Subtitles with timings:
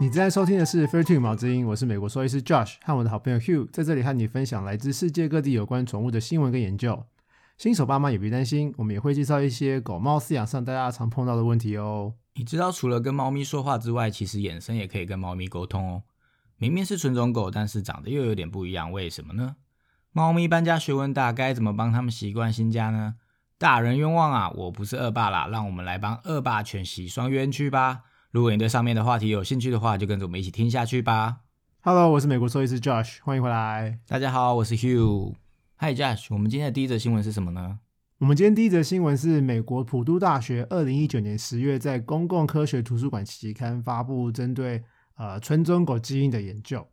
[0.00, 7.04] 你正在收听的是《Fair Two 毛之音》，我是美国兽医师 Josh 和我的好朋友 Hugh，在这里和你分享来自世界各地有关宠物的新闻跟研究。
[7.58, 12.14] 新手爸妈也别担心，我们也会介绍一些狗猫饲养上大家常碰到的问题哦。
[12.32, 16.02] 你知道，除了跟猫咪说话之外，其实眼神也可以跟猫咪沟通哦。
[16.56, 19.56] 明明是纯种狗，但是长得又有点不一样，为什么呢？
[20.12, 23.16] 猫咪搬家学问大，该怎么帮他们习惯新家呢？
[23.58, 24.48] 大人冤枉啊！
[24.48, 28.04] 我不是恶霸啦，让我们来帮恶霸犬洗双冤屈吧。
[28.32, 31.38] 如果你对上面的话题有兴趣的话，就跟着我们一起听下去吧。
[31.80, 33.98] Hello，我是美国兽医师 Josh，欢迎回来。
[34.06, 35.34] 大家好，我是 Hugh。
[35.78, 37.80] Hi Josh，我们今天的第一则新闻是什么呢？
[38.18, 44.84] 我们今天第一则新闻是美国普渡大学二零一九年十月在公共科学图书馆期刊发布针对
[45.16, 46.86] 呃纯种狗基因的研究。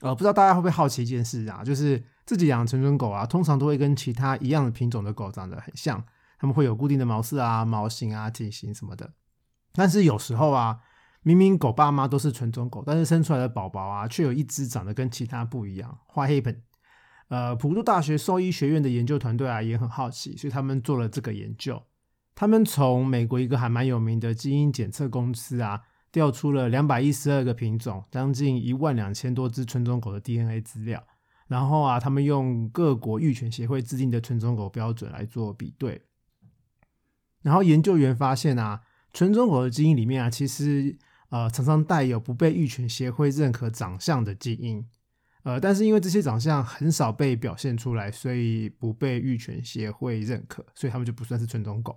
[0.00, 6.04] 呃，不知道大家会不会好奇一件事啊，就是自己养的纯种狗啊，通常都会跟其他一样的品种的狗长得很像，
[6.40, 9.12] 它们会有固定的毛色啊、毛型啊、体型什么的。
[9.76, 10.80] 但是有时候啊，
[11.22, 15.98] 明明狗爸妈都是纯种狗，但是生出来的宝宝啊，却有一只长得跟其他不一样。
[16.06, 16.62] 花黑本
[17.28, 21.82] 呃，普渡大学兽医学院的研究团队啊，也很好奇，所以他们做了这个研究。
[22.34, 31.02] 他们从美国一个还蛮有名的基因检测公司啊，调出了两百一十二个品种，将近一万两千多只纯种狗的 DNA 资料。
[31.48, 36.02] 然后啊，他们用各国育犬协会制定的纯种狗标准来做比对。
[37.42, 38.82] 然后研究员发现啊，
[39.16, 40.94] 纯种狗的基因里面啊，其实
[41.30, 44.86] 呃常常带有不被育犬协会认可长相的基因。
[45.42, 51.96] 呃，但是因为这些长相很少被表现出来，所以不被育犬协会认可，所以他们就不算是纯种狗。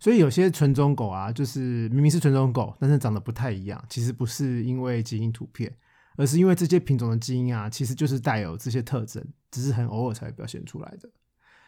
[0.00, 5.70] 所以有些纯种狗啊，就是明明是纯种狗，但是长得不太一样，其实不是因为基因突变，
[6.16, 11.10] 而是因为这些品种的基因啊，其实就是带有这些特征，只是很偶尔才会表现出来的。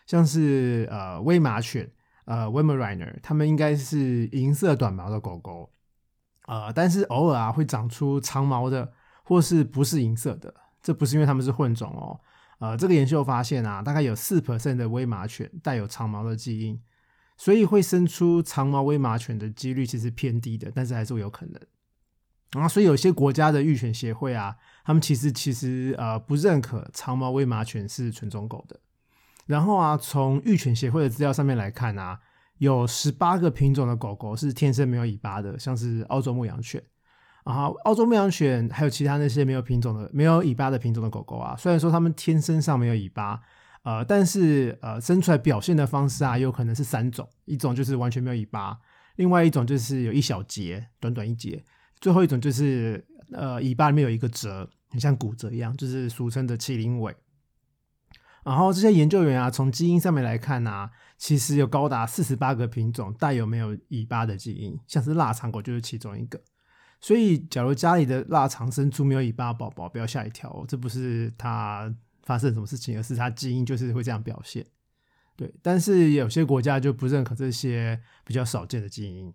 [0.07, 1.91] 像是呃威马犬，
[2.29, 5.73] 呃 Weimaraner，它们应该是银色短毛的狗狗，
[6.47, 8.93] 呃，但是偶尔啊会长出长毛的，
[9.25, 10.53] 或是不是银色的。
[10.83, 12.21] 这不是因为它们是混种哦，
[12.59, 16.79] 呃，这个研究发现啊，大概有四 percent 的威马犬带有长毛的基因，
[17.39, 21.59] 所以会生出长毛威马犬的几率其实偏低的，但是还是会有可能。
[22.53, 24.55] 然后，所以有些国家的育犬协会啊，
[24.85, 28.79] 他们其实其实呃不认可长毛威马犬是纯种狗的。
[29.47, 32.21] 然后啊，从育犬协会的资料上面来看啊，
[32.59, 36.83] 有十八个品种的狗狗是天生没有尾巴的，像是澳洲牧羊犬。
[37.45, 43.41] 啊，澳洲牧羊犬还有其他那些没有品种的、没有尾巴的品种的狗狗啊，虽然说它们天生上没有尾巴，
[43.85, 48.79] 呃，但是呃，生出来表现的方式啊，有可能是三种：一种就是完全没有尾巴，
[49.17, 51.65] 另外一种就是有一小节，短短一节，
[52.01, 53.03] 最后一种就是
[53.33, 57.17] 呃，尾巴里面有一个折，很像骨折一样，就是俗称的麒麟尾。
[58.49, 66.41] 然后这些研究员啊，从基因上面来看啊，其实有高达四十八个品种带有没有尾巴的基因，像是腊肠狗就是其中一个。
[66.99, 74.65] 所以，假如家里的腊肠生出没有尾巴宝宝，不要吓一跳哦，这不是它发生什么事情，而是它基因就是会这样表现。
[75.37, 79.33] 对，但是有些国家就不认可这些比较少见的基因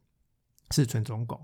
[0.72, 1.40] 是纯种狗。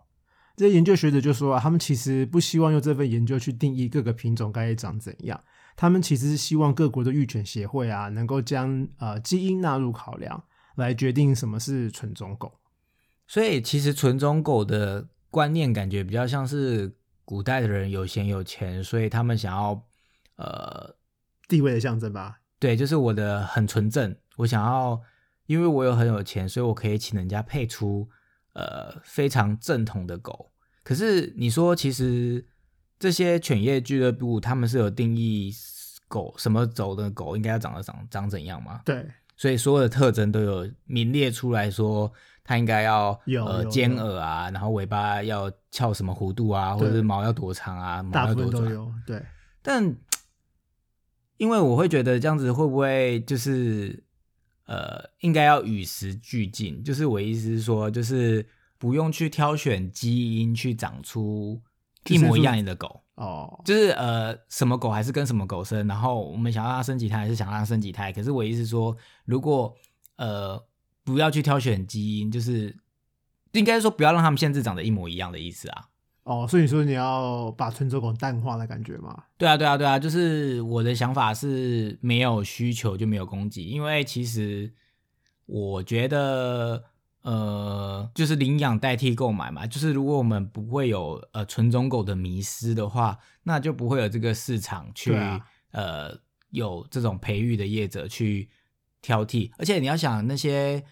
[0.58, 5.42] 这些研究学者就说啊，他们其实不希望用这份研究去定义各个品种该长怎样，
[5.80, 10.44] 他们其实是希望各国的育犬协会啊，能够将呃基因纳入考量，
[10.76, 12.60] 来决定什么是纯种狗。
[13.26, 19.88] 所以，其实纯种狗的观念感觉比较像是古代的人有闲有钱，所以他们想要
[20.36, 20.98] 呃
[21.48, 22.42] 地位的象征吧。
[22.60, 25.02] 对，就是我的很纯正，我想要，
[25.46, 28.10] 因为我有很有钱，所以我可以请人家配出
[28.52, 30.52] 呃非常正统的狗。
[30.84, 32.46] 可是你说，其实
[33.00, 35.52] 这些犬业俱乐部他们是有定义
[36.08, 38.82] 狗什么走的狗应该要长得长长怎样吗？
[38.86, 39.04] 对，
[39.36, 42.12] 所以所有的特征都有名列出来说。
[42.42, 48.92] 它应该要有呃尖耳啊，然后尾巴要翘什么弧度啊，或者是毛要多长啊，毛要多短有。
[49.06, 49.24] 对，
[49.62, 49.96] 但
[51.38, 54.04] 因为我会觉得这样子会不会就是
[54.66, 56.84] 呃，应该要与时俱进？
[56.84, 58.44] 就是我意思是说，就是
[58.80, 61.62] 不用去挑选基因去长出
[62.08, 68.12] 一模一样的狗哦，就是呃，什么狗还是跟什么狗生，然后我们想让它生几胎还是想让它生几胎。
[68.12, 69.76] 可是我意思是说，如果
[70.18, 70.64] 呃。
[71.02, 72.78] 不要去挑选基因，就是
[73.54, 75.86] 应该说不要让它们限制长得一模一样的意思啊。
[76.22, 79.24] 哦，所以说你要把纯种狗淡化的感觉吗？
[79.36, 84.72] 对啊，对啊，对啊，就是我的想法是没有需求就没有供给，因为其实
[85.48, 86.84] 我觉得
[87.22, 95.40] 呃，就是领养代替购买嘛，就是如果我们不会有呃纯种狗的迷失的话，那就不会有这个市场去、啊、
[95.72, 96.18] 呃
[96.50, 98.50] 有这种培育的业者去。
[99.02, 100.84] 挑剔，而且你要想那些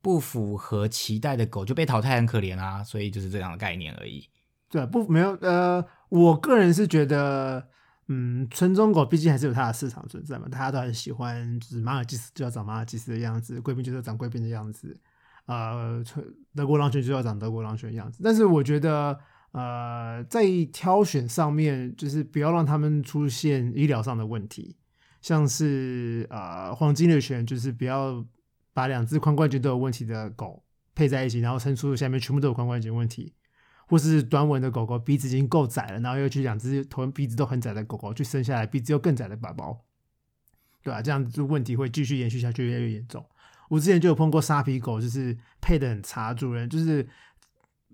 [0.00, 4.26] 不符合期待的狗就被淘汰，很可怜啊，所以就是这样的概念而已。
[4.70, 7.68] 对，不没有呃，我个人是觉得，
[8.08, 14.98] 嗯，纯种狗毕竟还是有它的市场存在嘛，大家都很喜欢，就是马尔济斯就要长马尔济斯的样子，贵宾就是要长贵宾的样子，
[15.50, 16.04] 呃，
[16.54, 18.20] 德国狼犬就要长德国狼犬样子。
[18.22, 19.18] 但是我觉得，
[19.50, 24.76] 呃，在挑选上面，就是不要让他们出现医疗上的问题，
[25.20, 28.24] 像是呃黄金猎犬，就是不要
[28.72, 30.62] 把两只髋关节都有问题的狗
[30.94, 33.34] 配在一起，然后生出下面全部都有髋关节问题。
[33.88, 39.84] 或是短吻的狗狗鼻子已经够窄了，然后又去两只头鼻子都很窄的狗狗去生下来鼻子又更窄的宝宝，
[40.84, 41.02] 对吧？
[41.02, 43.26] 这样子问题会继续延续下去，越来越严重。
[43.70, 47.08] 我之前就有碰过沙皮狗，就是配的很差，主人就是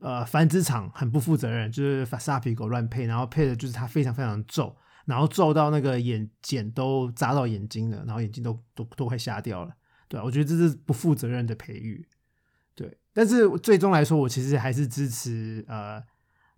[0.00, 4.74] 呃繁殖场很不负责任，就是沙皮狗乱配，然后配的就是它非常非常皱，
[5.04, 9.76] 然后皱到那个眼睑都扎到眼睛了，然后眼睛都都都快瞎掉了，
[10.08, 12.08] 对我觉得这是不负责任的培育。
[12.74, 16.02] 对，但是最终来说，我其实还是支持呃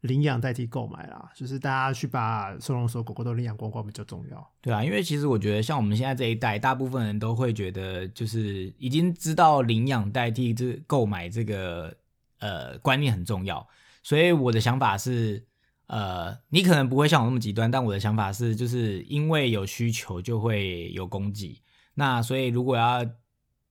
[0.03, 4.51] 领养代替购买啦，就是大家去把收容所狗狗都领养光光比较重要。
[4.61, 11.97] 对啊，因为其实我觉得像我们现在这一代，大部分人都会觉得就是已经知道领养代替这购买这个
[12.39, 13.67] 呃观念很重要，
[14.03, 15.45] 所以我的想法是，
[15.89, 21.61] 呃，你可能不会像我那么极端，但我的想法是，就是因为有需求就会有供给，
[21.95, 23.05] 那所以如果要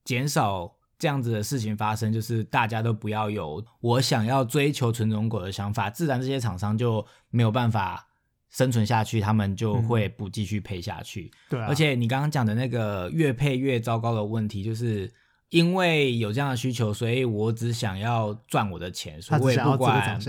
[0.03, 0.76] 减少。
[0.99, 8.07] 这样子的事情发生，就是大家都不要有我想要追求纯种狗的想法，自然这些厂商就没有办法
[8.49, 11.31] 生存下去，他们就会不继续配下去。
[11.49, 15.11] 对，而且你刚刚讲的那个越配越糟糕的问题，就是
[15.49, 20.19] 因为有这样的需求，所以我只想要赚我的钱，所以我也不管。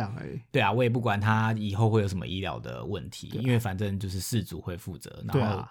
[0.53, 5.25] 对啊，我也不管他以后会有什么医疗的问题，因为反正就是事主会负责。
[5.27, 5.67] 然后。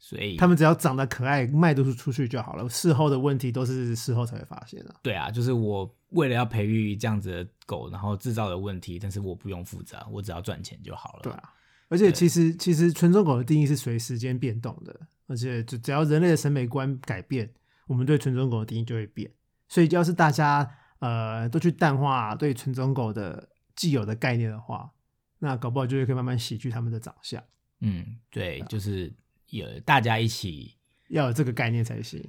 [0.00, 2.68] 所以他们只要长得可爱，卖得出出去就好了。
[2.68, 4.94] 事后的问题都是事后才会发现的。
[5.02, 11.20] 对啊，就是我为了要培育这样子的狗，然后制造的问题，但是我不用负责，我只要赚钱就好了。
[11.24, 11.52] 对啊，
[11.88, 17.50] 而且其实其实纯种狗的定义是随时间变动的，而且就只要人类的审美观改变，
[17.88, 19.28] 我们对纯种狗的定义就会变。
[19.68, 20.70] 所以要是大家
[21.00, 24.92] 呃都去淡化对纯种狗的既有的概念的话，
[25.40, 27.42] 那搞不好就会可以慢慢洗去他们的长相。
[27.80, 29.12] 嗯，对，就是。
[29.50, 30.76] 有大家一起
[31.08, 32.22] 要有这个概念才行，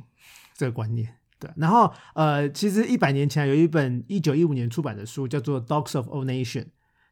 [0.55, 1.49] 这个观念对。
[1.57, 6.63] 然后呃，其实一百年前有一本一九一五年出版的书叫做《Dogs of All Nation》，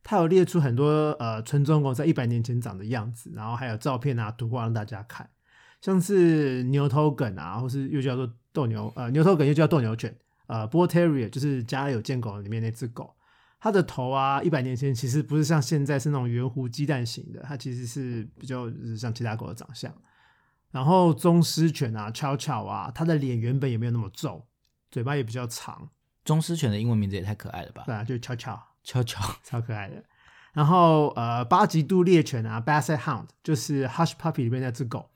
[0.04, 5.30] 它有列出很多呃纯种狗在一百年前长的样子，然后还有照片啊、图画让大家看，
[5.82, 10.16] 像是牛头梗啊，或是又叫做斗牛呃牛头梗又叫斗牛犬
[10.48, 13.14] 呃 Bull Terrier，就是家里有贱狗里面那只狗。
[13.68, 19.94] 它的头啊，一百年前其实不是像现在是那种圆弧鸡蛋型的，它其实是比较像其他狗的长相。
[20.72, 24.48] 然后宗师犬啊，巧巧啊，它的脸原本也没有那么皱，
[24.90, 25.90] 嘴巴也比较长。
[26.24, 27.84] 宗师犬的英文名字也太可爱了吧？
[27.86, 30.02] 对啊，就巧巧巧巧，超可爱的。
[30.54, 35.10] 然后呃，八极度猎犬啊，Basset Hound，就是 Hush Puppy 里面那只狗，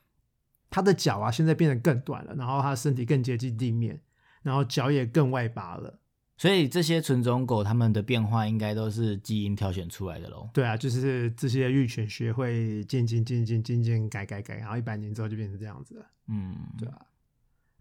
[0.70, 4.02] 它的脚啊现在变得更短了，然后它身体更接近地面，
[4.42, 6.01] 然后脚也更外八了。
[6.42, 10.50] 所以这些纯种狗，它们的变化应该都是基因挑选出来的喽。
[10.52, 16.06] 对啊，就是这些育犬学会渐渐渐渐渐渐改改改，然后一百年之后就变成这样子了。
[16.30, 17.00] 嗯，对啊。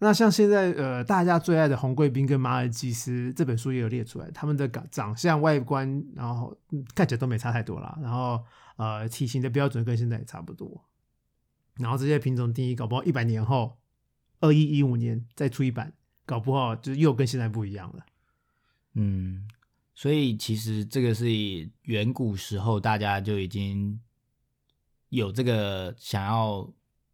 [0.01, 6.55] 那像现在呃，大家最爱的红贵宾跟马尔济斯这本书也有列出来，他们的长长相外观，然后
[6.95, 7.99] 看起来都没差太多啦。
[8.03, 8.45] 然后
[8.77, 10.85] 呃，体型的标准跟现在也差不多。
[11.77, 13.79] 然后这些品种定义，搞不好一百年后，
[14.41, 15.95] 二一一五年再出一版，
[16.27, 18.05] 搞不好就又跟现在不一样了。
[18.95, 19.47] 嗯，
[19.95, 21.27] 所以其实这个是
[21.83, 24.01] 远古时候大家就已经
[25.11, 26.69] 有这个想要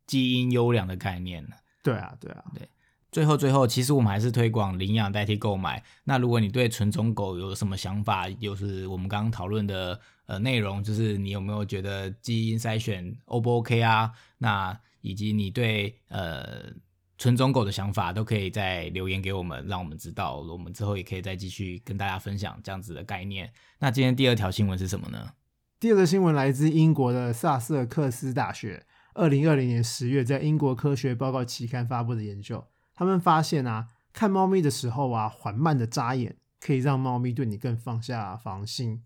[0.07, 1.51] 基因优良的概念了。
[1.83, 2.69] 对啊，对啊，对。
[3.13, 5.83] 最后，最后，其实我们还是推广领养代替购买。
[6.05, 14.13] 那如果你对纯种狗有什么想法，就是我们刚刚讨论的呃内容，就是你有没有觉得基因筛选 O 不 OK 啊？
[14.39, 16.73] 那以及你对呃。
[17.19, 23.51] 纯种狗的想法都可以在留言给我们，让我们知道，我们之后也可以再继续跟大家分享这样子的概念。
[23.79, 25.33] 那今天第二条新闻是什么呢？
[25.81, 39.03] 第二个新闻来自英国的萨瑟克斯大学，二零二零年十月在英国科学报告期刊发布的研究，他们发现啊，看猫咪的时候啊，缓慢的眨眼可以让猫咪对你更放下防心。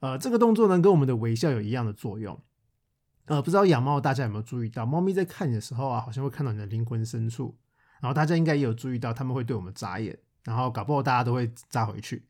[0.00, 2.42] 呃，这个动作呢，跟我们的微笑有一样的作用。
[3.30, 7.56] 呃，不知道养猫大家有没有注意到，猫咪在看你的时候啊，好像会看到你的灵魂深处。
[8.00, 12.26] 然后大家应该也有注意到，他们会对我们眨眼，然后搞不好大家都会眨回去。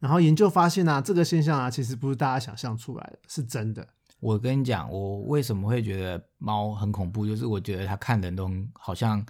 [0.00, 3.88] 然后研究发现啊，这个现象啊，其实不是大家想象出来的，是真的。
[4.20, 9.24] 我跟你讲，我为什么会觉得猫很恐怖，就是我觉得它看人都好像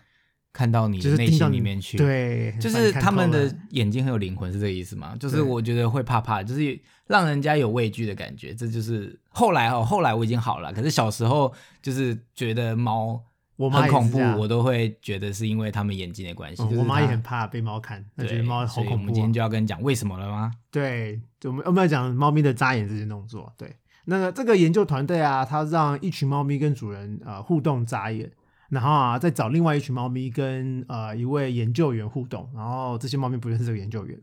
[0.54, 5.14] 看到你的内心里面去。，对，就是他们的眼睛很有灵魂，是这个意思吗？
[5.18, 8.54] 就是我觉得会怕怕，就是让人家有畏惧的感觉。
[8.54, 13.20] 这就是后来哦，后来我已经好了，可是小时候就是觉得猫
[13.56, 16.62] 我妈很恐怖我都会觉得是因为他们眼睛的关系。
[16.62, 19.06] 就是嗯我妈也很怕被猫看，她觉对得猫好所以我恐怖我。
[19.06, 20.52] 们今天就要跟你讲为什么了吗？
[20.70, 23.52] 对，就我们我们要讲猫咪的眨眼这些动作。
[23.58, 28.30] 对，那个这个研究团队啊，他让一群猫咪跟主人呃互动眨眼，
[28.68, 34.20] 然后啊再找另外一群猫咪跟呃一位研究员互动，然后这些猫咪不认识这个研究员。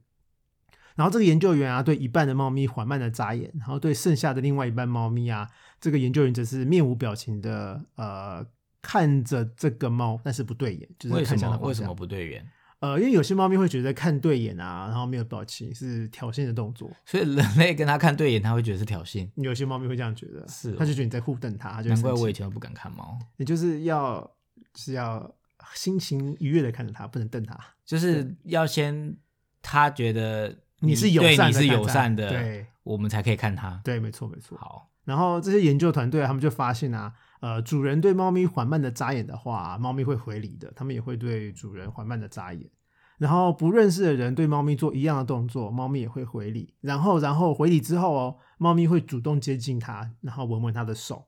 [0.96, 5.48] 然后这个研究员啊，对一半的猫咪缓慢的眨眼，然后对剩下的另外一半猫咪啊，
[5.80, 8.46] 这个研究员则是面无表情的呃
[8.82, 12.46] 看着这个猫，但是不对眼，就是为什看向的方向么为什么不对眼？
[12.82, 19.30] 呃，因为有些猫咪会觉得看对眼啊，然后没有表情是挑衅的动作，所以人类跟它看对眼，它会觉得是挑衅。
[19.36, 24.30] 有些猫咪会这样觉得，是哦它就觉得你在互瞪它，它就会难怪我以前都不敢看猫，你就是要
[24.76, 25.32] 是要
[25.76, 27.58] 心情愉悦的看着它，不能瞪它。
[27.86, 29.16] 就是要先
[29.62, 33.80] 它觉得你是友对你是善的友善的，对我们才可以看它。
[33.84, 34.58] 对，没错没错。
[34.58, 42.70] 好，然后这些研究团队啊他们就发现啊，呃，主人对猫咪缓慢的眨眼的话，猫咪会回礼的，它们也会对主人缓慢的眨眼。
[43.18, 46.74] 然后不认识的人对猫咪做一样的动作，猫咪也会回礼。
[46.82, 51.28] 然后，然后回礼之后哦，猫咪会主动接近它，然后闻闻它的手。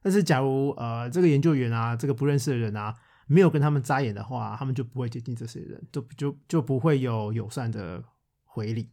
[0.00, 2.94] 但是，假如呃这个研究员啊，这个不认识的人啊，
[3.26, 8.02] 没有跟他们眨眼的话，他们就不会接近这些人，就就就不会有友善的
[8.44, 8.90] 回礼。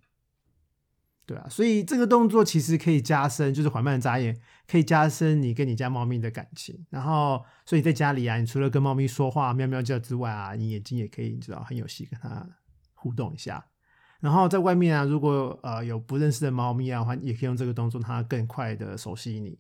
[1.30, 4.36] 对啊，所以这个动作其实可以加深，就是缓慢眨眼，
[4.68, 6.76] 可以加深你跟你家猫咪的感情。
[6.90, 12.44] 然后，所以在家里啊，你除了跟猫咪说话、喵喵叫之外啊，你眼睛也可以，你知道很有戏跟它
[12.96, 13.64] 互动一下。
[14.20, 19.60] 然后在外面啊，如果呃有不认识的猫咪啊，话也可以用这个动作，它更快的熟悉你。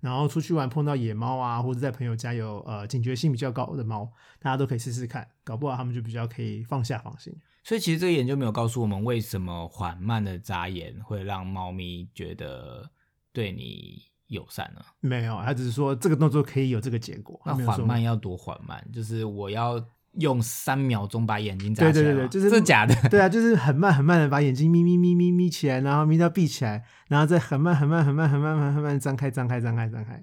[0.00, 7.30] 然后出去玩碰到野猫啊，或者在朋友家有呃警觉性比较高的猫，大家都可以试试看，搞不好他们就比较可以放下放心。
[7.70, 12.90] 所以其实这个研究没有告诉我们为什么缓慢的眨眼会让猫咪觉得
[13.32, 14.82] 对你友善呢？
[14.98, 17.40] 没有，他只是说这个动作可以有这个结果。
[17.46, 18.84] 那缓慢要多缓慢？
[18.92, 19.80] 就是我要
[20.14, 23.08] 用三秒钟把眼睛眨起来对对对对，就是这假的。
[23.08, 30.20] 对啊，就是很慢很慢的把眼睛眯眯眯眯眯起来，然后眯到闭起来，然后再很慢很慢很慢很慢很慢慢张开张开张开张开，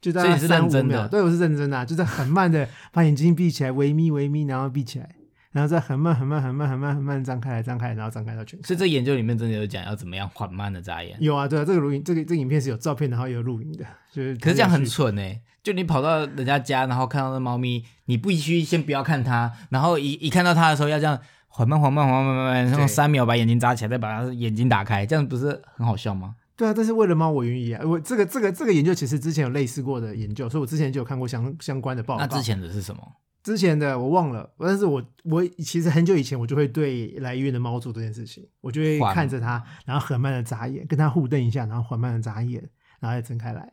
[0.00, 1.08] 就大概所以你是三五认真的秒。
[1.08, 5.14] 对，我是认真的啊、就是很慢的把眼睛闭起来，微眯微眯，然后闭起来，
[5.56, 8.66] 然后再很慢很慢很慢很慢很慢地张开来张开来，然后张开到全开。
[8.66, 26.34] 所以这研究里面真的有讲要怎么样缓慢的眨眼，有啊，对啊，这个录影这个这个影片是有照片，然后有录影的，就是可是这样很蠢哎、就你跑到人家家，然后看到那猫咪，你必须先不要看它，然后一一看到它的时候要这样缓慢缓慢缓慢缓慢慢，用对三秒把眼睛眨起来，再把它眼睛打开，这样不是很好笑吗？
[26.54, 27.82] 对啊，但是为了猫我愿意啊！
[27.84, 32.20] 我这个这个这个研究其实之前有类似过的研究，所以我之前就有看过相相关的报告。
[32.20, 33.02] 那之前的是什么？
[33.46, 42.60] 之前的我忘了，但是我我其实很久以前我就会对来医院的猫做这件事情，我就会看着它，然后很慢的眨眼，跟它互瞪一下，然后缓慢的眨眼，
[42.98, 43.72] 然后再睁开来。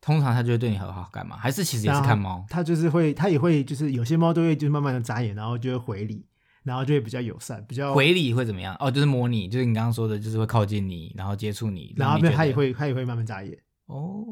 [0.00, 1.36] 通常它就会对你很好干嘛？
[1.36, 2.46] 还是其实也是看猫？
[2.48, 6.24] 它就是会，它也会，就是有些猫都会就是慢慢的眨眼，然后就会回礼，
[6.62, 8.76] 然后就会比较友善，比较，回礼会怎么样？
[8.78, 13.58] 哦，就是摸你，就是你刚刚说的，就是会靠近你，然后接触你，然后它也会它也会慢慢眨眼。
[13.86, 14.24] 哦。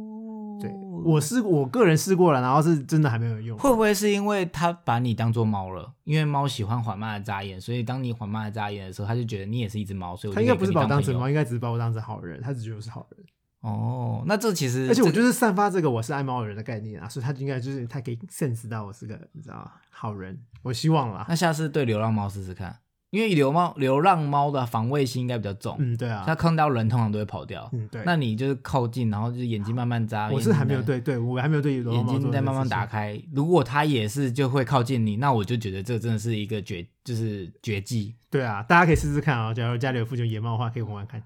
[1.02, 3.58] 对，我试我个人试过了，然后是真的还没有用。
[3.58, 5.92] 会不会是因为它把你当做猫了？
[6.04, 13.24] 因为猫喜欢缓慢的眨眼，所以当你缓慢的眨眼的时候，它就觉得你也是一只猫，所以我就可以它应该不是把我当成猫，应该只是把我当成好人，它只觉得我是好人。
[13.60, 21.26] 哦，那这其实，而且我就是散发这个我是爱猫的人的概念啊，所以它应该就是它可以 sense 到我是个你知道好人，我希望啦。
[21.28, 22.78] 那下次对流浪猫试试看，
[23.10, 27.68] 因为流猫流浪猫的防卫心应该比较重，嗯，对啊它，看到人通常都会跑掉。
[27.72, 28.02] 嗯对。
[28.06, 33.20] 那你就是靠近，然后就是眼睛慢慢眨，我是还没有对对，我还没有对，流浪猫眼睛在慢慢打开。
[33.32, 38.14] 如果它也是就会靠近你，那我就觉得这真的是一个绝，就是绝技。
[38.30, 41.20] 对啊，大家可以试试看啊、假如家里有附近有野猫的话，可以玩玩看。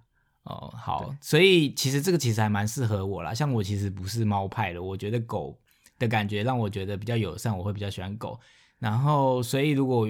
[0.44, 3.32] 哦，好，所以其实这个其实还蛮适合我啦。
[3.34, 5.58] 像我其实不是猫派的，我觉得狗
[5.98, 8.38] 的感觉让我觉得比较友善，我会比较喜欢狗。
[8.78, 10.06] 然后，所以如果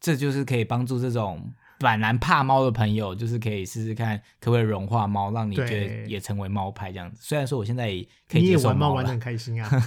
[0.00, 7.18] 这就是可以帮助这种本来怕猫的朋友，就是可以试试看可不可以融化猫，让你觉得也成为猫派这样子。
[7.20, 9.68] 虽然说我现在也可以接受猫了玩猫玩的很开心啊。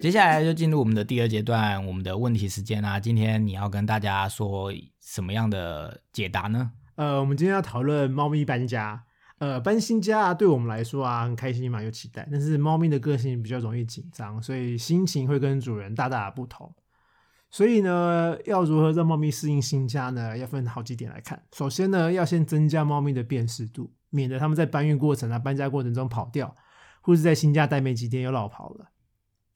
[0.00, 6.70] 接下来就进入我们的第二阶段，我们的问题时间啦、今天你要跟大家说什么样的解答呢？
[6.94, 9.02] 呃，我们今天要讨论猫咪搬家。
[9.40, 12.28] 呃，搬新家啊，对我们来说啊，很开心嘛，有期待。
[12.30, 16.70] 但是猫咪的个性比较容易紧张，所以心情会跟主人大大的不同。
[17.50, 20.36] 所以呢，要如何让猫咪适应新家呢？
[20.36, 21.42] 要分好几点来看。
[21.52, 26.54] 首先呢，要先增加猫咪的辨识度，免得它们在搬运过程啊、搬家过程中跑掉。
[27.00, 28.90] 或是在新家待没几天又落跑了。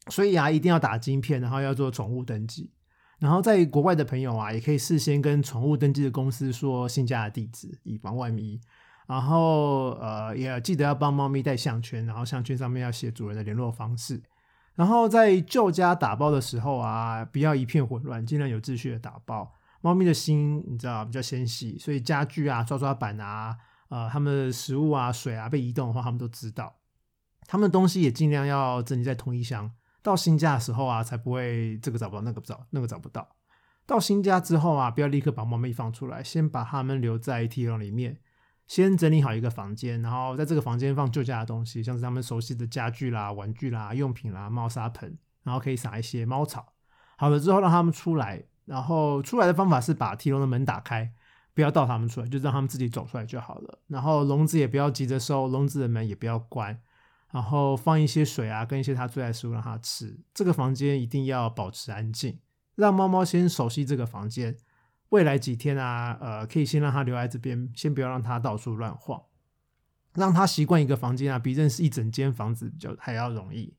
[0.08, 2.72] 所以啊，一定要打晶片，然后要做宠物登记。
[3.18, 8.58] 然后在国外的朋友啊，也可以事先跟宠物登记的公司说新家的地址，以防万一。
[9.06, 14.22] 然后呃，也记得要帮猫咪带项圈，然后项圈上面要写主人的联络方式。
[14.74, 19.52] 然后在旧家打包的时候啊，不要一片混乱，尽量有秩序的打包。
[19.80, 23.56] 猫咪的心你知道比较纤细，所以家具啊、抓抓板啊、
[23.90, 26.74] 呃，它们的食物啊、水啊被移动的话，它们都知道。
[27.46, 29.70] 它们的东西也尽量要整理在同一箱。
[30.02, 33.28] 到新家的时候啊，才不会这个找不到，那个不找，那个找不到。
[33.86, 38.18] 到新家之后啊，不要立刻把猫咪放出来，先把它们留在提笼里面，
[38.66, 46.72] 先整理好一个房间，然后在这个房间放旧家的东西，像是他们熟悉的家具啦、玩具啦、用品啦、猫砂盆，然后可以撒一些猫草。
[47.16, 51.12] 好了之后，让他们出来，然后出来的方法是把梯笼的门打开，
[51.52, 53.78] 不要倒他们出来，就让他们自己走出来就好了。
[53.88, 56.80] 然后笼子也不要急着收，笼子的门也不要关。
[57.32, 60.20] 然后放一些水啊，跟一些它最爱的食物让它吃。
[60.32, 62.38] 这个房间一定要保持安静，
[62.76, 64.56] 让猫猫先熟悉这个房间。
[65.14, 69.22] 未来几天啊，呃，可以先让他留在这边，先不要让他到处乱晃，
[70.14, 73.76] 让他习惯一个房间啊，比认识一整间房子比较还要容易。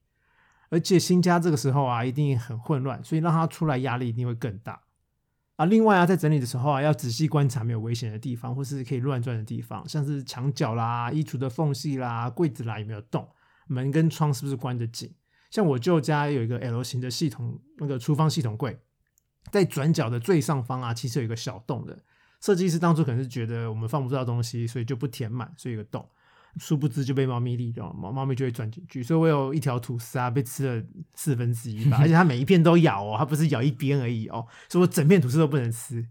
[0.70, 4.82] 而且新家这个时候啊，一定很混乱，所以让他出来压力一定会更大
[5.58, 5.65] 啊。
[5.65, 13.27] 另外啊，在整理的时候啊，要仔细观察没有危险的地方，或是可以乱转的地方，像是墙角啦、衣橱的缝隙啦、柜子啦有没有洞。
[13.68, 15.13] 门跟窗是不是关得紧？
[15.51, 18.80] 像我舅家有一个 L 型的系统，那个厨房系统柜，
[19.52, 21.98] 在转角的最上方啊，其实有一个小洞的。
[22.42, 26.08] 设计师当初可能是觉得我们放不到东西，所以就不填满，所以有个洞。
[26.58, 29.04] 殊不知就被猫咪利用，猫猫咪就会钻进去。
[29.04, 30.84] 所以我有一条吐司啊，被吃了
[31.16, 36.06] 四分之一吧， 而且它每一片都咬哦，它不是咬一边而已哦，所以我整片吐司都不能吃。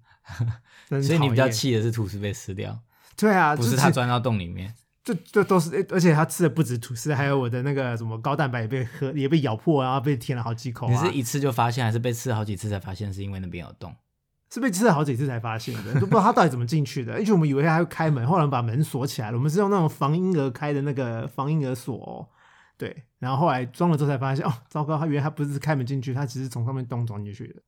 [0.89, 2.79] 所以你比较气的是吐司被吃掉？
[3.17, 4.75] 对啊，不是它钻到洞里面。
[5.05, 10.89] 这这都是，而且他吃的不止吐司，还有我的那个什么高蛋白也被喝，也被咬破，然后被舔了好几口。
[10.89, 13.13] 你是一次就发现，还是被吃了好几次才发现？
[13.13, 13.95] 是因为那边有洞？
[14.51, 17.13] 是被吃了好几次才发现的，都不知道他到底怎么进去的。
[17.19, 19.37] 而且我们以为他会开门，后来把门锁起来了。
[19.37, 22.29] 我们是用那种防婴儿开的那个防婴儿锁，哦，
[22.79, 23.05] 对。
[23.19, 27.61] 然后后来装了之后才发现，哦，糟糕，他原来他不是开门进去，他只是从上面洞钻进去的。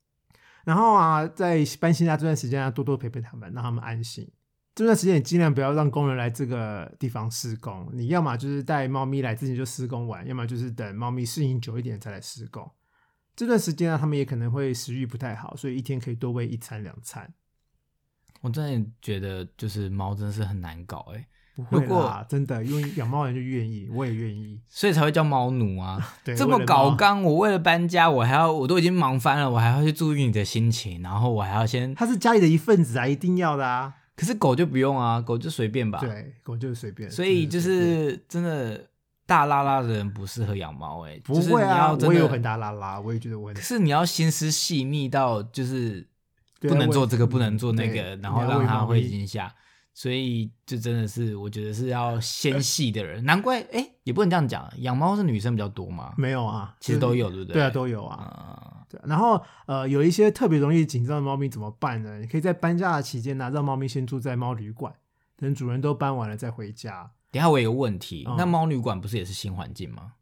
[0.64, 4.30] 然后啊，在搬新家这段时间，要多多陪陪他们，让他们安心。
[4.76, 7.88] 这段时间你尽量不要让工人来这个地方施工。
[7.94, 12.70] 你要么就是带猫咪来之前就施工完，要么就是等猫咪适应久一点再来施工。
[13.34, 17.32] 这段时间呢，他们也可能会食欲不太好，所以一天可以多喂一餐两餐。
[18.42, 25.98] 我真的觉得就是猫真的是很难搞哎，不会啦，真的，因为养猫人就愿意，我也愿意， 所以才会叫猫奴啊。
[26.22, 33.94] 对，这么搞刚，我为了搬家，我还要，我都已经忙翻了，我还要去注意你的心情，然后我还要先，它是家里的一份子啊，一定要的啊。
[34.16, 35.98] 可是狗就不用啊，狗就随便吧。
[36.00, 37.10] 对，狗就是随便。
[37.10, 38.82] 所以就是真的
[39.26, 41.20] 大拉拉的人不适合养猫哎。
[41.22, 43.52] 不会啊，我也有很大拉拉，我也觉得我。
[43.52, 46.08] 可是你要心思细密到就是
[46.60, 49.54] 不能做这个，不能做那个，然后让它会惊吓。
[49.92, 53.24] 所以就真的是，我觉得是要纤细的人。
[53.24, 56.12] 难怪哎，也不能这样讲，养猫是女生比较多吗？
[56.18, 57.54] 没有啊，其实都有，对不对？
[57.54, 58.65] 对啊，都有啊。
[58.96, 62.18] 对，然后呃，有一些特别容易紧张的猫咪怎么办呢？
[62.18, 64.94] 你可以在搬家的期间呢，让猫咪先住在猫旅馆，
[65.36, 67.10] 等主人都搬完了再回家。
[67.30, 70.14] 等下我有个问题，那猫旅馆不是也是新环境吗？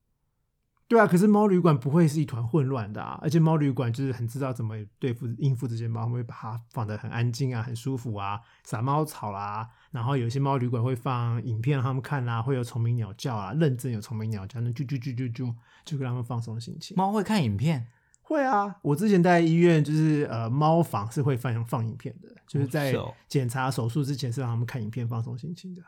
[0.86, 15.54] 对啊，可是猫旅馆不会是一团混乱的啊，而且猫旅馆就是很知道怎么对付应付这些猫，会把它放得很安静啊，很舒服啊，撒猫草啦，然后有些猫旅馆会放影片让他们看啊，会有虫鸣鸟叫啊，认真有虫鸣鸟叫，那啾啾啾啾啾，
[15.86, 16.94] 就给他们放松心情。
[16.96, 17.86] 猫会看影片？
[18.26, 22.96] 会啊，我之前在医院就是呃猫房是会放放影片的，就是在
[23.28, 25.82] 检查手术之前是让他们看影片放松心情的。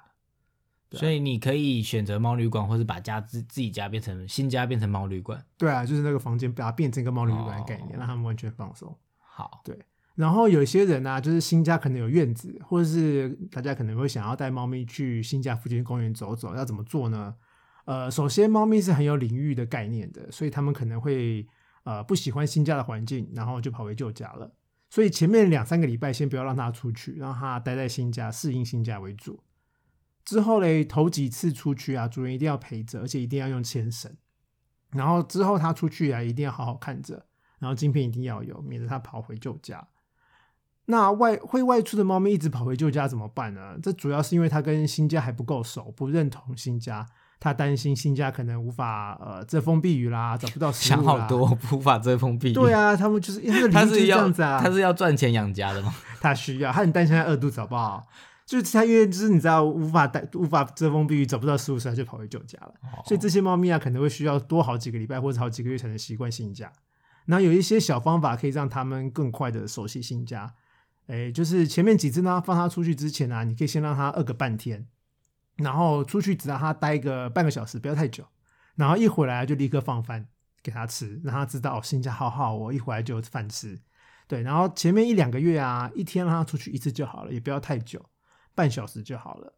[0.92, 5.44] 所以你可以选择猫旅馆，或是把家自自己家变成新家变成猫旅馆。
[5.56, 8.96] 对啊，就是那个房间把它变成一个猫旅馆的概念，让他们完全放松。
[9.18, 9.76] 好，对。
[10.14, 17.34] 然后有些人呢，就是新家可能有院子，或者是大家可能会想要带猫咪去新家附近公园走走，要怎么做呢？
[17.84, 21.46] 呃，首先猫咪是很有领域的概念的，所以他们可能会
[21.86, 24.52] 呃不喜欢新家的环境，然后就跑回旧家了。
[24.90, 29.42] 所以前面两三个礼拜先不要让它出去，让它待在新家，适应新家为主。
[30.24, 34.16] 之后嘞，头几次出去啊，主人一定要陪着，而且一定要用牵绳。
[34.90, 37.26] 然后之后他出去啊，一定要好好看着，
[37.60, 39.88] 然后镜片一定要有，免得他跑回旧家。
[40.86, 43.76] 那外会外出的猫咪一直跑回旧家怎么办呢？
[43.82, 52.52] 这主要是因为它跟新家还不够熟，不认同新家，他担心新家可能无法呃遮风避雨啦， 找不到食物想好多，无法遮风避雨。
[52.52, 55.94] 对啊，他们就是因为他是这样子啊，他是要赚钱养家的嘛？
[56.20, 58.06] 他需要，他很担心他饿肚子好不好？
[58.46, 62.72] 就是他因为就是你知道无法带无法遮风避雨，找不到食物时，它就跑回旧家了。
[62.82, 66.72] 哦所以这些猫咪啊，可能会需要多好几个礼拜或者好几个月才能习惯新家。
[67.24, 70.54] 然后有一些小方法可以让它们更快的熟悉新家。
[71.08, 74.86] 哎，就是前面几只呢，放它出去之前啊，你可以先让它饿个半天，
[75.56, 78.24] 然后出去只让他待个半个小时，不要太久。
[78.74, 80.28] 然后一回来就立刻放饭
[80.62, 83.80] 给他吃，让他知道哦，新家好好，我一回来就有饭吃。
[84.28, 88.04] 对，然后前面一两个月啊，一天让他出去一次就好了，也不要太久，
[88.54, 89.54] 半小时就好了。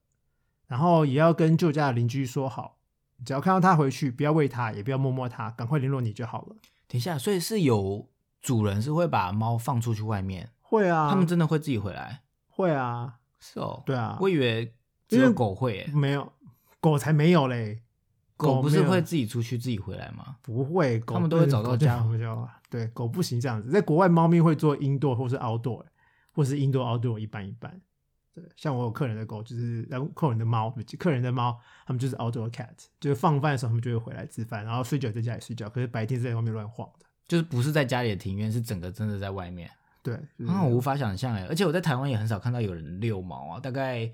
[0.67, 2.79] 然后也要跟旧家的邻居说好，
[3.25, 6.57] 只要看到他回去，不要喂他，也不要摸摸他，赶快联络你就好了。
[6.87, 8.09] 等一下，所以是有
[8.41, 12.23] 主人是会把猫放出去外面，会啊，他们真的会自己回来？
[12.47, 14.75] 会啊，是哦，对啊，我以为
[15.09, 16.33] 只有狗会耶，没有
[16.81, 17.83] 狗才没有嘞，
[18.37, 20.37] 狗不是会自己出去自己回来吗？
[20.43, 23.71] 不会，狗他们都会找到家狗就对，狗不行这样子。
[23.71, 25.85] 在国外，猫咪会做 indoor 或是 outdoor，
[26.33, 27.81] 或是 indoor outdoor 一半一半。
[28.35, 37.07] 对，像我有客人的狗，就是然后客人的猫，客人的猫，他们就是 outdoor cat，就是放饭的时候他们就会回来吃饭，然后睡觉在家里睡觉，可是白天是在外面乱晃的。
[37.27, 39.69] 就是不是在家里的庭院，是整个真的在外面。
[40.03, 44.13] 对，就是啊，我无法想象哎，而且我在台湾也很少看到有人遛猫啊，大概也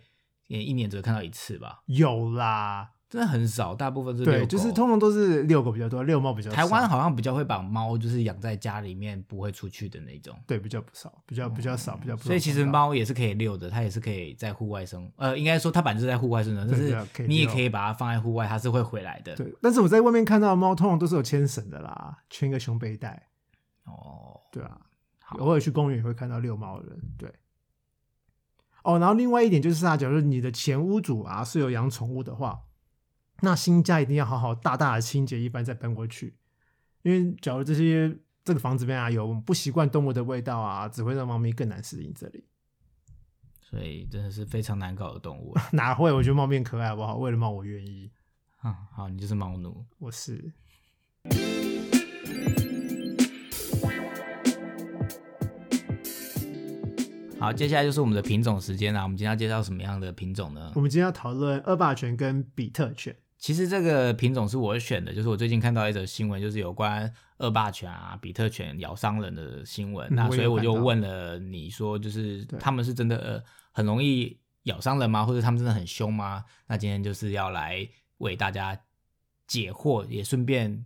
[0.49, 6.57] 一年只会看到一次吧，有啦，真的很少，大部分是遛对，狗就是通常都是遛狗比较多，遛猫比较少。
[6.57, 10.37] 台湾好像比较会把猫就是养在家里面，不会出去的那种。
[10.47, 19.35] 对比较不少，比较比较少，比较不少所以其实猫也是可以遛的，它也是可以在户外生，呃，应该说它本质在户外生存，但是你也可以把它放在户外，它是会回来的。
[19.37, 23.29] 对，但是我在外面看到的猫，通常都是有牵绳的啦，牵个胸背带。
[23.85, 24.81] 哦，对啊，
[25.23, 26.99] 好偶尔去公园也会看到遛猫的人。
[27.17, 27.33] 对。
[28.85, 32.65] 哦，然后另外一点就是啊，假如你的前屋主啊是有养宠物的话，
[33.41, 36.37] 那新家一定要好好大大的清洁一番再搬过去，
[37.03, 42.45] 因为假如这些这个房子里面啊有不习惯动物的味道啊，只会让猫咪更难适应这里。
[43.61, 45.69] 所以真的是非常难搞的动物啊。
[45.73, 46.13] 哪会？
[46.13, 47.17] 我觉得猫咪可爱，好不好？
[47.17, 48.13] 为了猫我愿意，
[48.63, 49.85] 嗯，好，你就是猫奴。
[49.99, 50.53] 我是。
[57.45, 59.03] 好，接下来就是我们的品种时间啦。
[59.03, 60.81] 我们今天要介绍什么样的品种呢我？
[60.81, 63.15] 们今天要讨论恶霸犬跟比特犬。
[63.37, 70.09] 其实这个品种是我选的，就是我最近看到一则新闻，就是有关恶霸犬啊、比特犬咬伤人的新闻。
[70.09, 75.23] 嗯那所以我就问了你说，就是对他们是真的呃很容易咬伤人吗？
[75.27, 76.43] 或者他们真的很凶吗？
[76.67, 77.87] 那今天就是要来
[78.19, 78.75] 为大家
[79.47, 80.83] 解惑，也顺便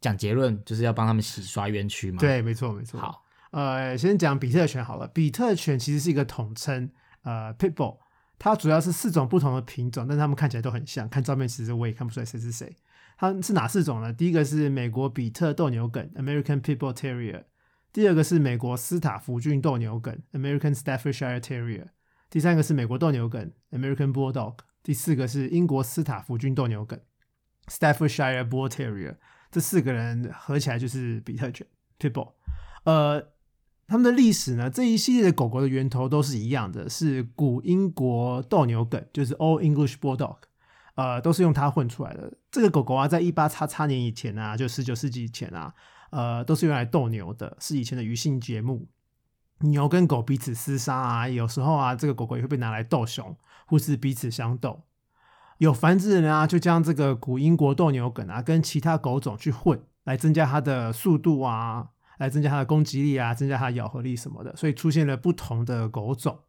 [0.00, 3.00] 讲结论，就是要帮他们洗刷冤屈嘛。，对，没错，没错。
[3.00, 3.23] 好，
[3.54, 5.06] 呃，先讲比特犬好了。
[5.06, 6.90] 比特犬其实是一个统称，
[7.22, 7.98] 呃，Pitbull，
[8.36, 11.08] 它主要是四种不同的品种，但它们看起来都很像。
[11.08, 12.76] 看照片其实我也看不出来谁是谁。
[13.16, 14.12] 它是哪四种呢？
[14.12, 17.44] 第一个是美国比特斗牛梗 （American Pitbull Terrier），
[17.92, 21.90] 第二个是美国斯塔福郡斗牛梗 （American Staffordshire Terrier），
[22.28, 26.98] 第三个是美国斗牛梗 （American Bulldog），第四个是英国斯塔福郡斗牛梗
[27.68, 29.14] （Staffordshire Bull Terrier）。
[29.52, 31.64] 这四个人合起来就是比特犬
[32.00, 32.32] （Pitbull）。
[32.82, 33.24] 呃，
[33.86, 40.36] 他们的历史呢，这一系列的狗狗的源头都是一样的，是古英国斗牛梗，就是 Old English Bulldog，
[40.94, 42.32] 呃，都是用它混出来的。
[42.50, 45.74] 这个狗狗啊，在一八叉叉年以前啊，就十九世纪以前啊，
[46.10, 48.88] 呃，都是用来斗牛的，是以前的娱性节目。
[49.60, 54.82] 牛跟狗彼此厮杀啊，有时候啊，这个狗狗也会被拿来斗熊，或是彼此相斗。
[55.58, 66.40] 有繁殖人啊，就将这个古英国斗牛梗啊，跟其他狗种去混，来增加它的速度啊，来增加它的攻击力啊，增加它的咬合力什么的，所以出现了不同的狗种。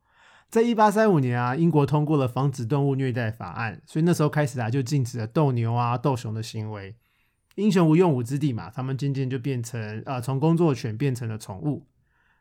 [0.49, 6.95] 在一八三五年啊，英国通过了防止动物虐待法案，所以那时候开始啊，就禁止了斗牛啊、斗熊的行为。
[7.55, 11.87] 英雄无用武之地嘛，他们渐渐就变成呃，从工作犬变成了宠物。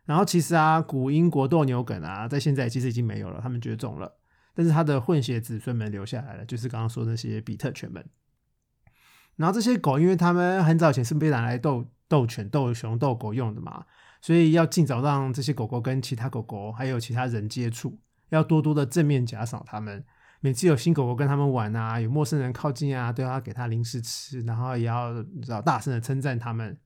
[0.05, 4.19] 然后其实啊，古英国斗牛梗啊，在现在其实已经没有了，他们绝种了。
[4.55, 8.05] 但是它的混血子孙们留下来了，就是刚刚说那些比特犬们。
[9.37, 13.85] 然后这些狗，因为它们很早以前是被拿来斗斗犬、斗熊、斗狗用的嘛，
[14.21, 20.05] 所以要尽早让这些狗狗跟其他狗狗还有其他人接触，要多多的正面假赏他们。
[20.41, 26.79] 每次有新狗狗跟他们玩啊，有陌生人靠近啊，都要给它零食吃，然后也要你知道大声的称赞他们。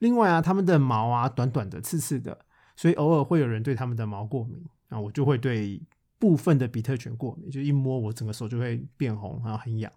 [0.00, 5.80] 另外啊，他们的毛啊短短的、刺刺的，所以偶尔会有人对他们的毛过敏啊，我就会对
[6.18, 9.92] 部分的比特犬过敏，就一摸我整个手就会变红，然后很痒，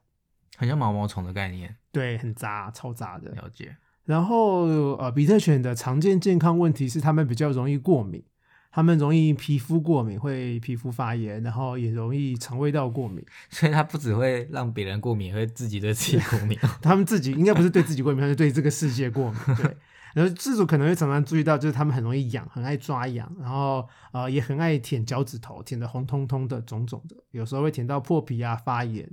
[0.55, 3.31] 很像毛毛虫的概念，对，很扎，超扎的。
[3.31, 3.75] 了解。
[4.06, 4.65] 然后
[4.98, 8.24] 呃，比特犬的常见健康问题是它们比较容易过敏，
[8.72, 13.26] 它们容易皮肤过敏，会皮肤发炎，然后也容易肠胃道过敏。
[13.50, 16.56] 所以它不只会让别人过敏，会自己对自己过敏。
[16.84, 19.56] 它们自己应该不是对自己过敏，它是对这个世界过敏。
[19.58, 19.76] 对，
[20.13, 29.10] 然后自主可能会常常注意到，就是它们很容易痒，很爱抓痒，然后呃也很爱舔脚趾头，舔得红彤彤的、肿肿的，有时候会舔到破皮啊、发炎。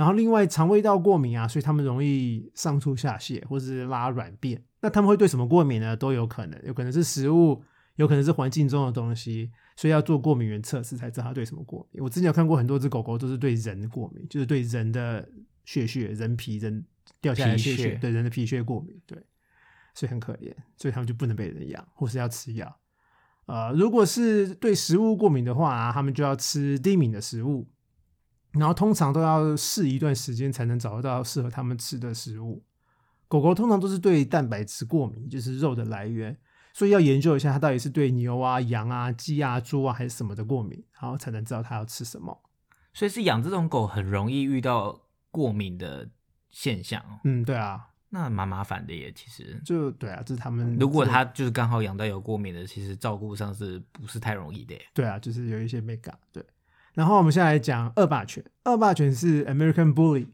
[0.00, 4.64] 然后另外肠胃道过敏啊，所以他们容易上吐下泻或是拉软便。
[4.80, 5.94] 那他们会对什么过敏呢？
[5.94, 7.62] 都有可能，有可能是食物，
[7.96, 12.02] 有可能是环境中的东西，所以要做过敏原测试才知道它对什么过敏。
[12.02, 15.28] 我之前有看过很多只狗狗都是对人过敏，就是对人的
[15.66, 16.82] 血血、人皮、人
[17.20, 19.18] 掉下来的血血，对人的皮屑过敏，对，
[19.94, 22.74] 所以很可怜，所以他们就不能被人养，或是要吃药。
[23.44, 27.68] 呃，如果是对食物过敏的话、啊，他们就要吃低敏的食物，
[28.52, 32.64] 然后通常都要试一段时间才能找得到适合他们吃的食物。
[33.28, 36.36] 狗狗通常都是对蛋白质过敏，就是肉的来源，
[36.72, 42.42] 所以要研究一下它到底是对牛啊、羊啊、鸡啊、猪啊还是什么的过敏，然后才能知道它要吃什么。
[42.92, 46.08] 所以是养这种狗很容易遇到过敏的
[46.50, 49.12] 现象哦，嗯，对啊，那蛮麻烦的耶。
[49.14, 54.82] 其实，就对啊，这是他们如果它就是刚好养到有过敏的，其实照顾上是不是太容易的耶？
[54.92, 56.18] 对啊，就是有一些没感。
[56.32, 56.44] 对，
[56.94, 58.44] 然后我们现在来讲恶霸犬。
[58.64, 60.28] 恶霸犬是 American Bully。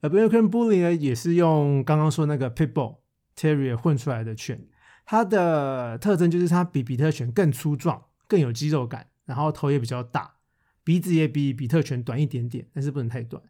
[0.00, 2.98] American Bully 呢，也是用刚刚说那个 Pitbull
[3.36, 4.66] Terrier 混出来的犬。
[5.06, 10.34] 它的特征就是它比比特犬更粗壮，更有肌肉感，然后头也比较大，
[10.82, 13.42] 鼻子也比比特犬短一点点，但是不能太短。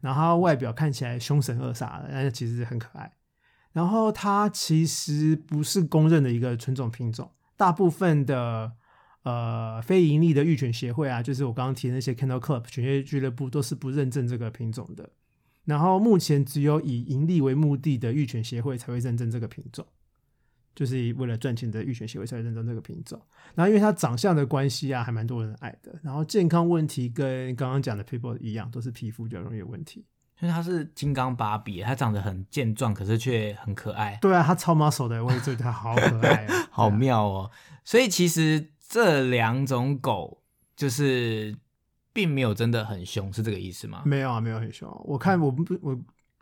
[0.00, 3.12] 然后它外表看起来凶神恶煞的，但是其实很可爱。
[3.72, 8.72] 然后它其实不是公认的一个纯种品种，大部分的
[9.22, 15.10] 呃非盈利的育犬协会啊，就是我刚刚提的那些 Kennel Club 犬业俱乐部都是不认证这个品种的。
[15.64, 19.86] 然后目前只有以盈利为目的的育犬协会才会认证这个品种，
[20.74, 23.20] 就是为了赚钱的育犬协会才会认证这个品种。
[23.54, 25.96] 然后因为它长相的关系啊，还蛮多人爱的。
[26.02, 30.04] 然后健康问题跟刚刚讲的 People 一样，都是皮肤比较容易有问题。
[30.40, 37.48] 因为它是金刚芭比，它长得很健壮，可是却很可爱，对啊，它超 muscle 的，我也觉得它好可爱、啊， 好妙哦。
[37.84, 40.42] 所以其实这两种狗
[40.76, 41.56] 就是
[42.12, 44.02] 并没有真的很凶，是这个意思吗？
[44.04, 44.86] 没有啊，没有很凶。
[45.06, 45.98] 我看我不我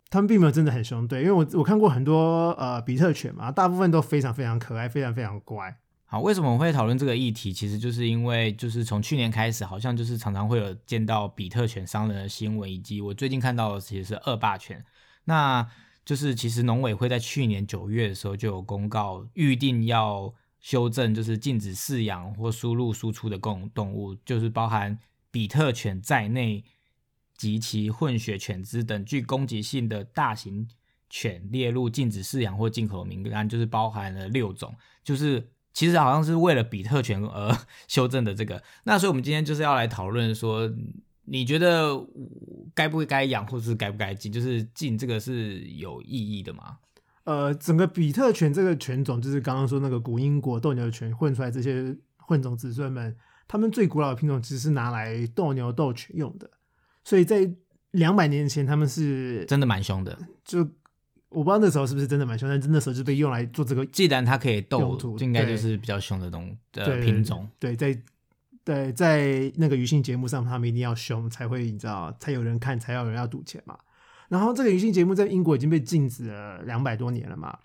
[0.09, 5.73] 他们并没有真的很凶，对，因为我我看过很多呃比特犬嘛，大部分都非常非常可爱，非常非常乖。
[6.03, 7.53] 好，为什么我会讨论这个议题？
[7.53, 14.83] 其实就是因为，就是从去年开始，好像就是常常会有见到比特犬伤人的新闻，以及我最近看到的其实是恶霸犬。
[15.23, 15.65] 那
[16.03, 24.97] 就是其实农委会在去年九月的时候就有公告，预定要修正，就是禁止饲养或输入输出的共动物，就是包含
[25.31, 26.63] 比特犬在内
[27.35, 30.67] 及其混血犬只等具攻击性的大型
[31.09, 37.57] 犬列入禁止饲养或进口名单，就是包含了六种，就是其实好像是为了比特犬而
[37.89, 38.61] 修正的这个。
[38.83, 40.71] 那所以我们今天就是要来讨论说，
[41.25, 41.99] 你觉得
[42.75, 44.31] 该不该养，或是该不该禁？
[44.31, 46.77] 就是禁这个是有意义的吗？
[47.23, 53.15] 呃，整个比特犬这个犬种，就是刚刚说那个古英国斗牛犬混出来这些混种子孙们，
[53.47, 56.49] 他们最古老的品种其实是拿来斗牛斗犬用的，
[57.03, 57.47] 所以在
[57.91, 60.17] 两百年前他们是真的蛮凶的。
[60.43, 60.59] 就
[61.29, 67.47] 我不知道那时候是不是真的蛮凶，但是那时候就被用来做这个既然它可以斗应该就是比较凶的东的对品种。
[67.59, 67.97] 对，在
[68.63, 73.77] 对在那个娱性节目上，他们一定要凶才会，你知道，才有人看，才有人要赌钱嘛。
[74.31, 77.59] 然后这个娱性节目在英国已经被禁止了两百多年了嘛。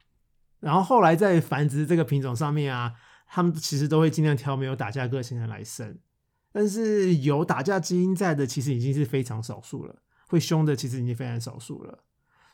[0.59, 2.93] 然后后来在繁殖这个品种上面啊，
[3.29, 5.97] 他们其实都会尽量挑没有打架个性的来生。
[6.53, 10.03] 但是有打架基因在的，其实已经是非常少数了。
[10.27, 12.03] 会凶的其实已经非常少数了。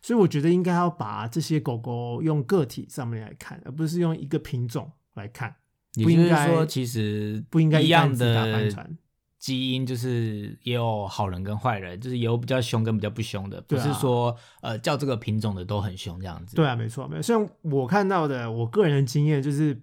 [0.03, 5.57] 所以我觉得应该要把这些狗狗用个体上面来看，而不是用一个品种来看。
[5.95, 8.99] 不应该说，其实不应该一样的船
[9.43, 16.55] 基因，就是也有好人跟坏人，就是也有比较凶跟比较不凶的，不是说呃叫这个品种的都很凶这样子。
[16.55, 17.23] 对啊，没错，没错。
[17.23, 19.83] 像我看到的，我个人的经验就是，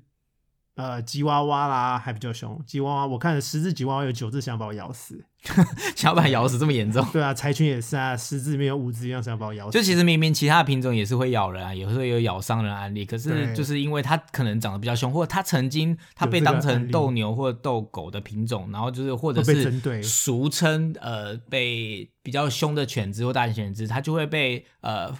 [0.79, 2.57] 呃，吉娃娃啦还比较凶。
[2.65, 5.21] 吉娃娃，我看了十只吉娃娃，有九只想把我咬死。
[5.93, 7.05] 想要把它咬死这么严重。
[7.11, 9.77] 对啊，柴犬也是啊，十只里面有五只一样想把我咬死。
[9.77, 25.13] 就其实明明其他品种也是会咬人啊，也会有咬伤人的案例，可是就是因为它可能长得比较凶，或者它曾经它被当成斗牛或者斗狗的品种，然后就是或者是俗称呃被比较凶的犬只或大型犬只，它就会被呃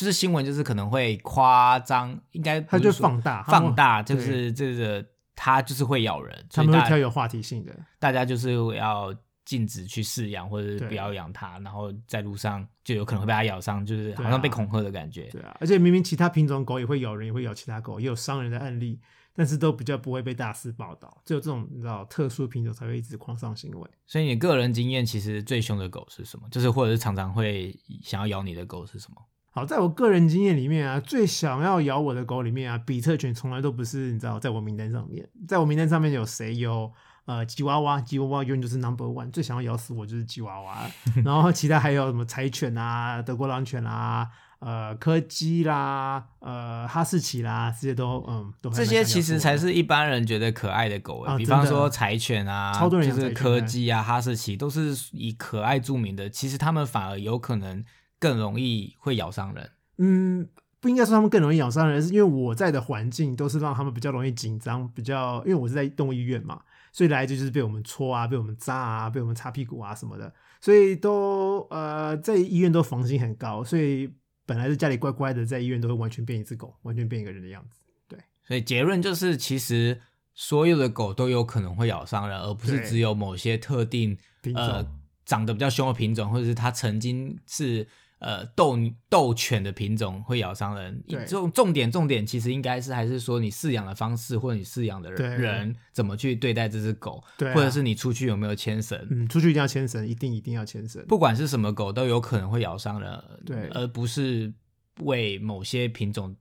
[0.00, 5.04] 就是新闻就是可能会夸张，应该它就是放大放大，就是这个
[5.36, 7.76] 它就是会咬人，他们会挑有话题性的。
[7.98, 15.24] 大家就是要禁止去饲养或者是不要养它，然后在路上就有可能会被它咬伤，就是好像被恐吓的感觉。
[15.24, 18.98] 对啊，而且明明其他品种狗也会咬人，也会咬其他狗，也有伤人的案例，
[19.34, 21.20] 但是都比较不会被大肆报道。
[21.26, 23.90] 只有这种你知道特殊品种才会一直狂上新闻。
[24.06, 26.48] 所以你个人经验，其实最凶的狗是什么？
[26.50, 29.20] 就是或者是常常会想要咬你的狗是什么？
[29.52, 36.54] 好，在我个人经验里面啊，最想要咬我的狗里面啊，比特犬从来都不是你知道，在我名单上面，在我名单上面有谁？
[36.54, 36.92] 有
[37.24, 40.86] 呃吉娃娃，吉娃娃永远就是 number one，最想要咬死我就是吉娃娃，
[41.24, 44.28] 然后其他还有什么柴犬啊、德国狼犬啊、
[44.60, 56.28] 呃柯基啦、呃哈士奇啦，这些都嗯都还这些其实才是一般人觉得可爱的狗欸，比方说柴犬啊，超多人就是柯基啊、哈士奇，都是以可爱著名的。
[56.30, 57.84] 其实他们反而有可能
[58.20, 59.70] 更容易会咬伤人。
[59.96, 74.10] 嗯，不应该说他们更容易咬伤人，是因为我在的环境都是让他们比较容易紧张，比较因为我是在动物医院嘛，所以来就就是被我们戳啊，被我们扎啊，被我们擦屁股啊什么的，所以都呃在医院都防心很高，所以
[74.46, 77.80] 本来是家里乖乖的，在医院都会完全变一只狗，完全变一个人的样子。
[78.08, 80.00] 对所以结论就是，其实
[80.34, 84.16] 所有的狗都有可能会咬伤人，而不是只有某些特定
[84.54, 84.84] 呃
[85.26, 87.86] 长得比较凶的品种，或者是它曾经是
[88.20, 88.78] 呃斗
[89.08, 91.02] 斗犬的品种会咬伤人。
[91.08, 98.98] 对重重点重点其实应该是还是说你饲养的方式，或者你饲养的人人怎么去对待这只狗，对啊或者是你出去有没有牵绳。
[99.10, 101.04] 嗯，出去一定要牵绳，一定一定要牵绳。
[101.06, 104.52] 不管是什么狗，都有可能会咬伤人，对而不是
[105.00, 106.36] 为某些品种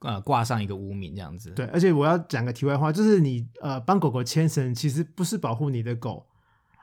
[0.00, 1.50] 呃挂上一个污名这样子。
[1.52, 6.26] 对，而且我要讲个题外话，就是你呃帮狗狗牵绳，其实不是保护你的狗，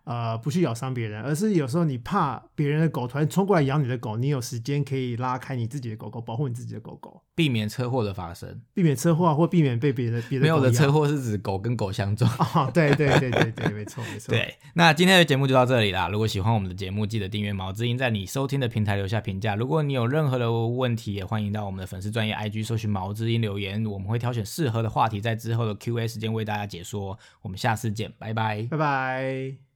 [0.03, 8.61] 呃不去咬伤别人，而是有时候你怕别人的狗突然冲过来咬你的狗，你有时间可以拉开你自己的狗狗，保护你自己的狗狗，避免车祸的发生。
[8.73, 12.29] 避免车祸啊或避免被别的别的没有的车祸是指狗跟狗相撞。
[12.55, 16.07] 哦，对对对对对，没错没错， 对，那今天的节目就到这里啦。
[16.09, 19.55] 如果喜欢我们的节目，记得订阅毛之音，在你收听的平台留下评价。
[19.55, 27.17] 如果你有任何的问题，也欢迎到我们的粉丝专业 IG 搜寻毛之音留言，我们会挑选适合的话题，在之后的 Q&A 时间为大家解说。
[27.41, 28.67] 我们下次见，拜拜。
[28.69, 29.68] 拜拜。